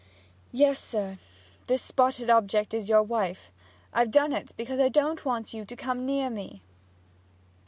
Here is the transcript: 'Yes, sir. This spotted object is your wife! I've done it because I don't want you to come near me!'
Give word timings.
'Yes, 0.51 0.79
sir. 0.83 1.19
This 1.67 1.83
spotted 1.83 2.27
object 2.27 2.73
is 2.73 2.89
your 2.89 3.03
wife! 3.03 3.51
I've 3.93 4.09
done 4.09 4.33
it 4.33 4.51
because 4.57 4.79
I 4.79 4.89
don't 4.89 5.25
want 5.25 5.53
you 5.53 5.63
to 5.63 5.75
come 5.75 6.07
near 6.07 6.31
me!' 6.31 6.63